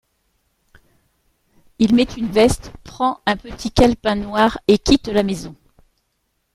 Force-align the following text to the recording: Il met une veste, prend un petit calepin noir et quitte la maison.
Il 1.77 1.93
met 1.93 2.07
une 2.17 2.31
veste, 2.31 2.73
prend 2.83 3.21
un 3.27 3.37
petit 3.37 3.69
calepin 3.69 4.15
noir 4.15 4.57
et 4.67 4.79
quitte 4.79 5.09
la 5.09 5.21
maison. 5.21 5.55